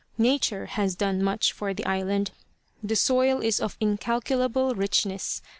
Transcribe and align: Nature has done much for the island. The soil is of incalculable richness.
Nature 0.17 0.65
has 0.65 0.95
done 0.95 1.21
much 1.21 1.53
for 1.53 1.75
the 1.75 1.85
island. 1.85 2.31
The 2.81 2.95
soil 2.95 3.39
is 3.39 3.59
of 3.59 3.77
incalculable 3.79 4.73
richness. 4.73 5.43